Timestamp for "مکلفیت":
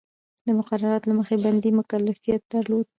1.79-2.41